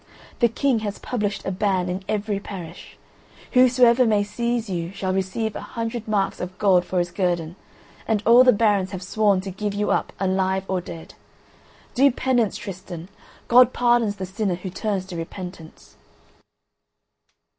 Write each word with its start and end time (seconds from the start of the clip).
The 0.39 0.47
King 0.49 0.79
has 0.79 0.97
published 0.97 1.45
a 1.45 1.51
ban 1.51 1.87
in 1.87 2.01
every 2.07 2.39
parish: 2.39 2.97
Whosoever 3.51 4.07
may 4.07 4.23
seize 4.23 4.67
you 4.67 4.91
shall 4.93 5.13
receive 5.13 5.55
a 5.55 5.61
hundred 5.61 6.07
marks 6.07 6.39
of 6.39 6.57
gold 6.57 6.85
for 6.85 6.97
his 6.97 7.11
guerdon, 7.11 7.55
and 8.07 8.23
all 8.25 8.43
the 8.43 8.51
barons 8.51 8.89
have 8.93 9.03
sworn 9.03 9.41
to 9.41 9.51
give 9.51 9.75
you 9.75 9.91
up 9.91 10.11
alive 10.19 10.63
or 10.67 10.81
dead. 10.81 11.13
Do 11.93 12.09
penance, 12.09 12.57
Tristan! 12.57 13.09
God 13.47 13.73
pardons 13.73 14.15
the 14.15 14.25
sinner 14.25 14.55
who 14.55 14.71
turns 14.71 15.05
to 15.05 15.15
repentance." 15.15 15.95